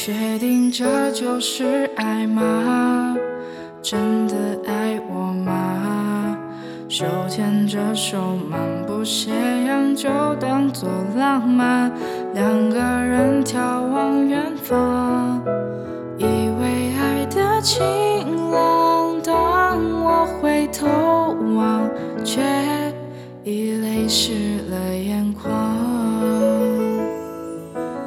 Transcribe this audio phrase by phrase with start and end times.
[0.00, 3.16] 确定这就是爱吗？
[3.82, 6.38] 真的爱我吗？
[6.88, 9.32] 手牵着手漫步斜
[9.66, 11.90] 阳，就当作浪漫。
[12.32, 13.58] 两个人眺
[13.88, 15.42] 望远方，
[16.16, 19.20] 以为爱的晴朗。
[19.20, 20.86] 当我回头
[21.56, 21.90] 望，
[22.24, 22.40] 却
[23.42, 25.52] 已泪湿了眼眶。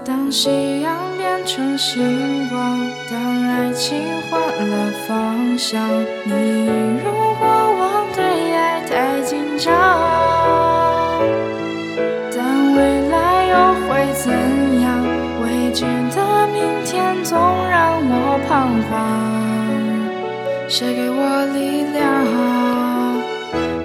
[0.05, 0.97] 当夕阳
[1.45, 5.89] 成星光，当爱情换了方向，
[6.23, 6.33] 你
[7.03, 9.73] 如过往对爱太紧张，
[12.35, 13.53] 但未来又
[13.87, 14.31] 会怎
[14.81, 14.89] 样？
[15.43, 15.81] 未知
[16.15, 17.37] 的明天总
[17.69, 18.49] 让我彷
[18.87, 18.91] 徨，
[20.69, 22.01] 谁给我力量？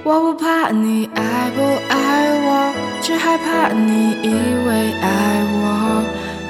[0.04, 1.20] 我不怕你爱
[1.56, 1.94] 不爱
[2.44, 2.48] 我，
[3.02, 4.28] 只害怕你以
[4.68, 4.70] 为
[5.02, 5.06] 爱，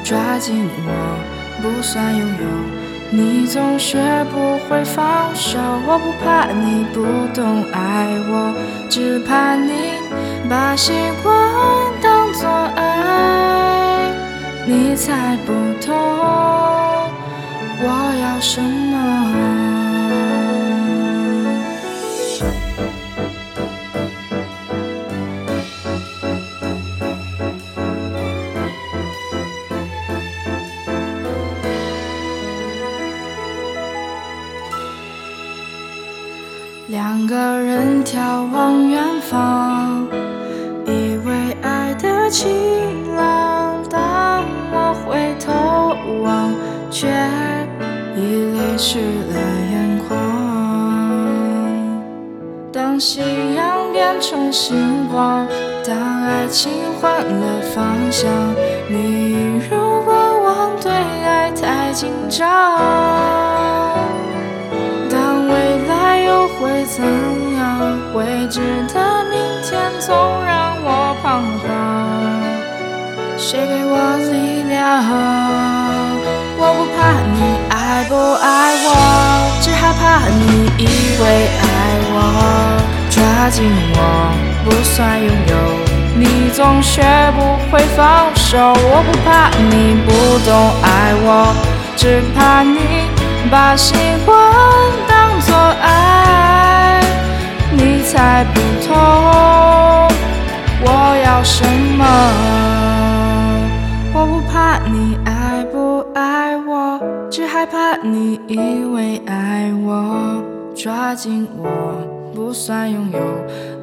[0.06, 0.92] 抓紧我
[1.60, 2.46] 不算拥有，
[3.10, 3.98] 你总学
[4.30, 5.58] 不会放手。
[5.84, 7.02] 我不怕你不
[7.34, 8.54] 懂爱我，
[8.88, 9.94] 只怕你
[10.48, 10.92] 把习
[11.24, 11.34] 惯
[12.00, 14.12] 当作爱，
[14.64, 15.52] 你猜不
[15.84, 15.92] 透
[17.82, 17.88] 我
[18.22, 19.65] 要什么。
[36.88, 40.06] 两个人眺望远方，
[40.86, 43.82] 以为爱的晴朗。
[43.90, 46.54] 当我回头望，
[46.88, 47.08] 却
[48.14, 49.34] 已泪湿了
[49.72, 50.16] 眼眶。
[52.72, 53.20] 当夕
[53.56, 55.44] 阳变成星光，
[55.84, 56.70] 当爱情
[57.00, 58.30] 换了方向，
[58.88, 63.55] 你如果往对爱太紧张。
[66.86, 67.04] 怎
[67.58, 67.98] 样？
[68.14, 68.60] 未知
[68.94, 70.14] 的明天总
[70.44, 71.66] 让我彷徨。
[73.36, 73.94] 谁给我
[74.30, 75.02] 力量？
[76.58, 76.98] 我不怕
[77.34, 77.38] 你
[77.68, 78.46] 爱不爱
[78.84, 78.86] 我，
[79.60, 80.86] 只害怕你以
[81.20, 81.24] 为
[81.60, 81.64] 爱
[82.14, 82.16] 我，
[83.10, 83.56] 抓紧
[83.94, 83.98] 我
[84.64, 85.54] 不算拥有。
[86.18, 87.02] 你总学
[87.36, 88.56] 不会放手。
[88.58, 90.08] 我不怕你不
[90.48, 90.50] 懂
[90.82, 90.86] 爱
[91.24, 91.52] 我，
[91.96, 93.10] 只怕你。
[93.48, 93.94] 把习
[94.24, 94.36] 惯
[107.30, 110.42] 只害怕你以为爱我，
[110.74, 111.98] 抓紧我
[112.34, 113.18] 不算拥有，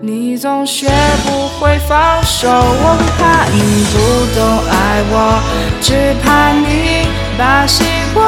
[0.02, 0.88] 你总学
[1.24, 2.48] 不会放手。
[2.50, 3.60] 我不怕你
[3.92, 3.96] 不
[4.34, 5.16] 懂爱我，
[5.82, 7.84] 只怕你把习
[8.14, 8.26] 惯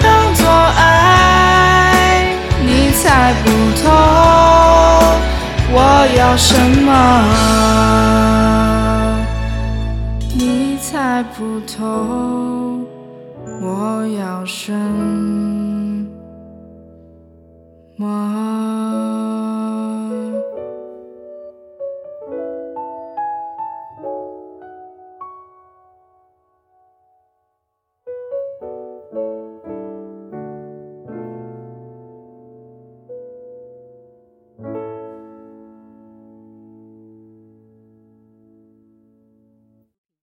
[0.00, 2.32] 当作爱，
[2.64, 3.46] 你猜不
[3.82, 3.84] 透
[5.70, 5.76] 我
[6.16, 6.88] 要什么，
[10.34, 11.76] 你猜不透
[13.60, 14.72] 我要什
[17.96, 18.67] 么。